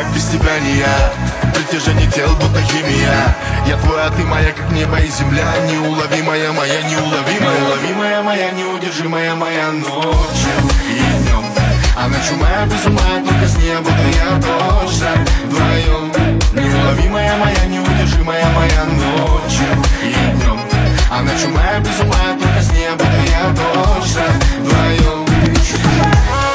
[0.00, 1.12] я, без тебя не я.
[1.54, 3.36] Притяжение тел, будто химия.
[3.66, 5.44] Я твой, а ты моя, как небо и земля.
[5.70, 7.60] Неуловимая моя, неуловимая.
[7.60, 10.56] Неуловимая моя, неудержимая моя Ночью.
[10.88, 11.44] И днем
[11.96, 15.10] А ночью моя без ума, только с неба буду я тоже.
[15.44, 16.12] Вдвоем
[16.54, 19.66] Неуловимая моя, неудержимая моя Ночью.
[20.02, 20.60] И днем
[21.10, 24.24] А ночью моя без ума, только с неба буду я тоже.
[24.60, 26.49] Вдвоем Чувствую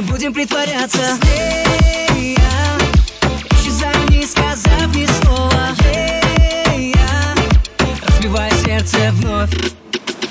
[0.00, 1.18] не будем притворяться.
[3.60, 5.76] Здесь я, не сказав ни слова.
[6.74, 6.94] Ей,
[8.22, 9.50] я, сердце вновь.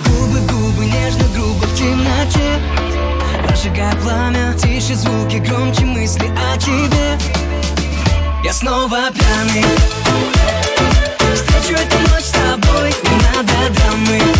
[0.06, 2.60] Губы, губы, нежно, грубо в темноте.
[3.48, 7.19] Разжигай пламя, тише звуки, громче мысли о тебе.
[8.44, 9.66] Я снова пьяный.
[11.36, 14.38] Встречу эту ночь с тобой, не надо драмы.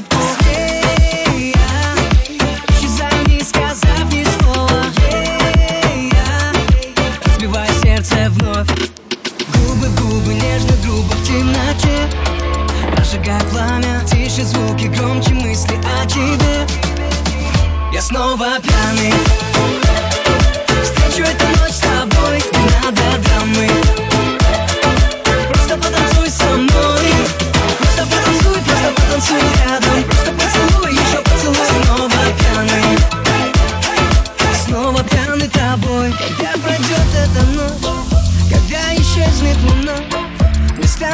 [0.00, 0.45] people.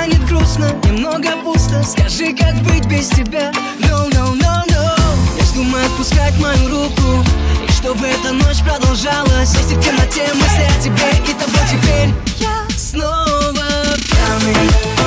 [0.02, 1.82] Станет грустно, немного пусто.
[1.84, 3.52] Скажи, как быть без тебя?
[3.78, 4.96] No, no, no, no.
[5.36, 7.24] Я вздумаю отпускать мою руку.
[7.68, 9.54] И чтобы эта ночь продолжалась.
[9.54, 12.08] Если в темноте мысли о тебе И тобой теперь.
[12.38, 13.54] Я снова
[14.08, 15.01] пьяный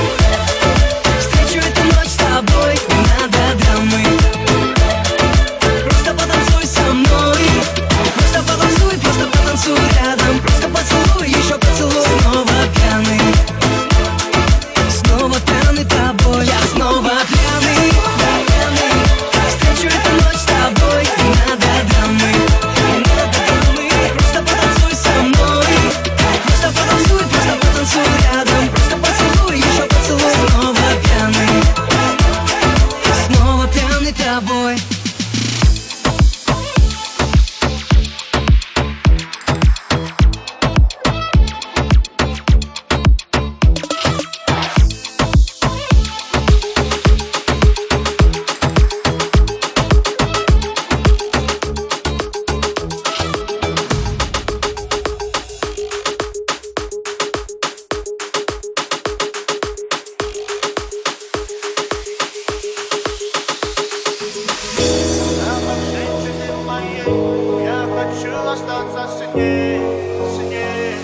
[67.07, 70.95] я хочу остаться с ней, с ней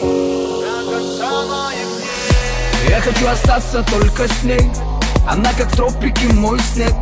[0.00, 2.88] до конца моих дней.
[2.88, 4.70] Я хочу остаться только с ней.
[5.28, 6.94] Она как тропики, мой снег.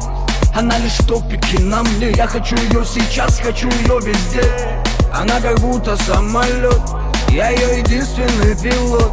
[0.57, 2.11] Она лишь топики на мне.
[2.11, 4.45] Я хочу ее сейчас, хочу ее везде.
[5.15, 6.81] Она как будто самолет
[7.29, 9.13] Я ее единственный пилот.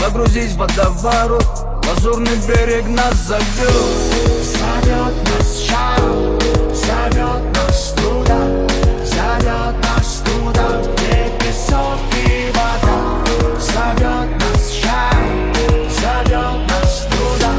[0.00, 1.46] Погрузись в водоворот.
[1.88, 3.44] Лазурный берег нас зовет
[4.42, 6.00] Зовет нас шаг,
[6.72, 7.53] зовет
[9.40, 13.24] зовет нас туда, где песок и вода.
[13.58, 15.16] Зовет нас шаг,
[15.90, 17.52] зовет нас туда,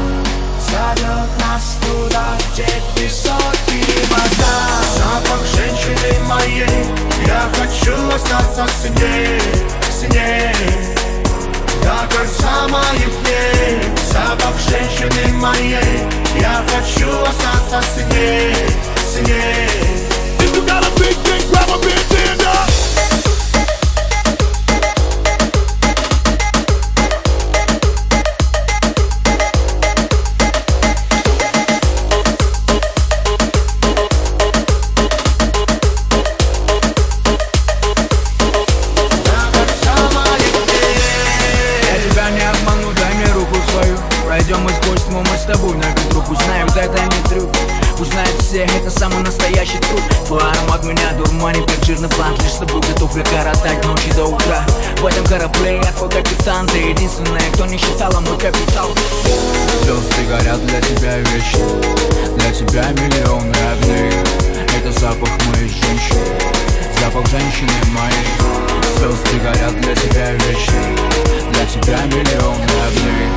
[0.68, 4.56] зовет нас туда, где песок и вода.
[4.96, 6.86] Запах женщины моей,
[7.26, 9.40] я хочу остаться с ней,
[9.90, 10.54] с ней.
[11.82, 13.80] До конца моих дней
[14.10, 16.08] Запах женщины моей
[16.40, 18.54] Я хочу остаться с ней,
[18.98, 19.68] с ней
[20.40, 20.82] If you got
[44.36, 47.15] Пройдем мы сквозь тьму, мы с тобой на ветру Пусть знают, это не
[47.96, 50.00] трюк Пусть знают все, это самый настоящий труд.
[50.26, 52.34] Твой аромат меня дурманит, как жирный план.
[52.42, 54.64] Лишь с тобой готов коротать ночи до утра.
[54.98, 58.90] В этом корабле я твой капитан Ты единственная, кто не считала мой капитал.
[59.82, 61.66] Звезды горят для тебя вечно.
[62.36, 64.12] Для тебя миллионы огней.
[64.78, 66.26] Это запах моей женщины.
[67.00, 68.26] Запах женщины моей.
[68.98, 70.82] Звезды горят для тебя вечно.
[71.52, 73.28] Для тебя миллионы огней.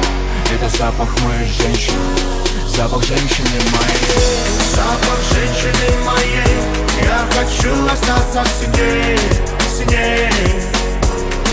[0.53, 2.48] Это запах моей женщины
[2.79, 4.39] Запах женщины моей.
[4.73, 6.55] Запах женщины моей.
[7.03, 9.19] Я хочу остаться с ней,
[9.67, 10.31] с ней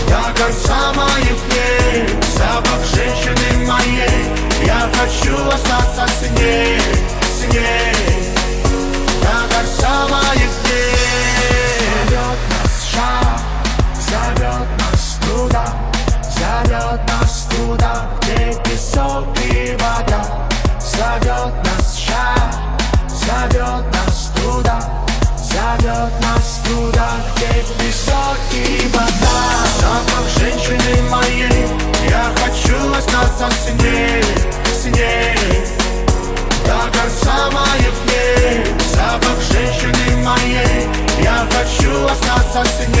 [0.07, 2.07] До конца моих дней.
[2.33, 4.23] Запах женщины моей.
[4.65, 6.79] Я хочу остаться с ней,
[7.21, 7.86] с ней
[25.79, 29.37] Зовет нас туда, где песок и вода.
[29.79, 31.67] Запах женщины моей
[32.09, 34.23] Я хочу остаться с ней,
[34.73, 35.65] с ней
[36.65, 40.87] До конца моих дней Запах женщины моей
[41.21, 42.96] Я хочу остаться с ней,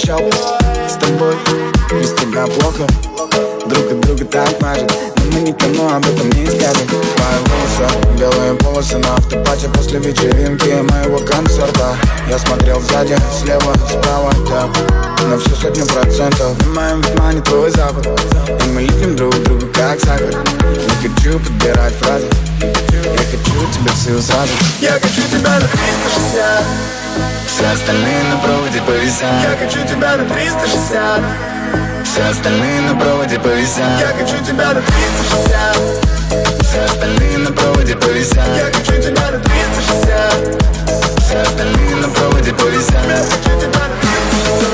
[0.00, 0.30] что обещал
[0.88, 1.34] С тобой
[1.90, 2.86] без тебя плохо
[3.70, 4.92] Друг от друга так мажет.
[5.16, 10.82] Но мы никому об этом не скажем Твои волосы, белые полосы на автопате После вечеринки
[10.90, 11.96] моего концерта.
[12.28, 14.70] Я смотрел сзади, слева, справа, так
[15.24, 16.58] На всю сотню процентов.
[16.58, 20.34] В моем внимании твой запах И мы липнем друг к другу как сахар.
[20.64, 22.26] Не хочу подбирать фразы.
[22.60, 24.52] Я хочу тебя всю сразу.
[24.80, 26.64] Я хочу тебя на 360
[27.46, 29.30] Все остальные на проводе повисят.
[29.44, 31.59] Я хочу тебя на 360
[32.10, 34.00] все остальные на проводе повисят.
[34.00, 35.76] Я хочу тебя до 360
[36.64, 38.48] Все остальные на проводе повисят.
[38.56, 40.62] Я хочу тебя до 360
[41.20, 43.06] Все остальные на проводе повисят.
[43.06, 44.69] Я хочу тебя до 360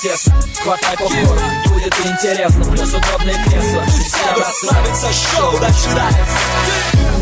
[0.00, 2.64] тесно Хватай попкорн, будет интересно.
[2.64, 6.38] Плюс удобные кресла Всем расслабиться, шоу начинается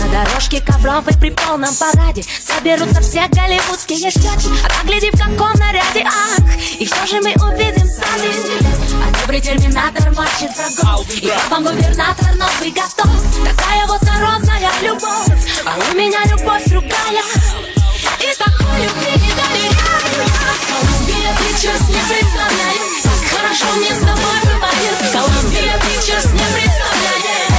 [0.01, 4.49] На дорожке ковровой при полном параде Соберутся все голливудские щеки.
[4.64, 6.38] А как гляди в каком наряде, ах
[6.79, 8.33] И что же мы увидим сами.
[9.07, 11.05] А добрый терминатор за гол.
[11.11, 13.11] И вам губернатор новый готов.
[13.45, 15.29] Такая вот народная любовь.
[15.64, 17.23] А у меня любовь другая.
[18.21, 19.79] И такой любви не доверяю
[20.69, 21.08] Колумбия
[21.38, 22.98] Pictures не представляет.
[23.03, 27.53] Как хорошо мне с тобой бывает Колумбия Pictures не представляет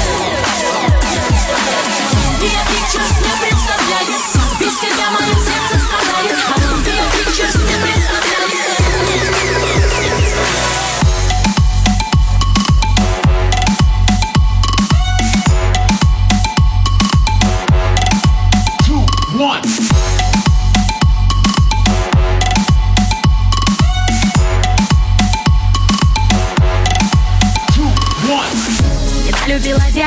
[2.11, 4.09] Колумбия Pictures не представляет
[4.59, 7.98] Без тебя мое сердце страдает Колумбия Pictures не представляет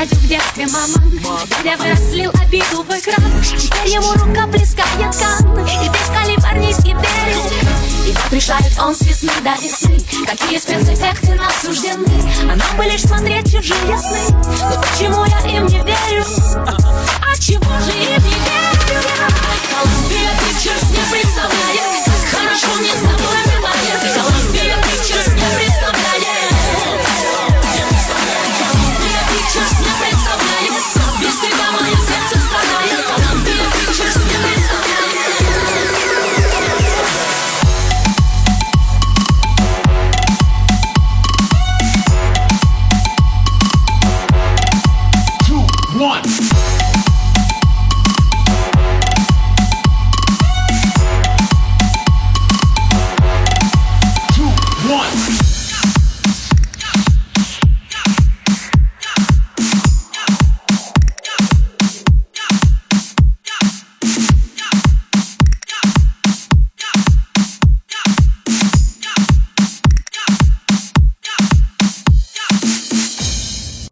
[0.05, 0.93] дядю в детстве, мама
[1.63, 3.31] Дядя вырослил обиду в экран.
[3.41, 9.31] Теперь ему рука плескает кан И весь калифорнийский берег И вот решает он с весны
[9.43, 9.97] до весны.
[10.25, 12.05] Какие спецэффекты нас суждены?
[12.43, 14.19] А нам бы лишь смотреть чужие сны.
[14.31, 16.25] Но почему я им не верю?
[16.55, 19.27] А чего же им не верю я?
[19.71, 23.43] Колумбия Pictures не представляет Как хорошо мне с тобой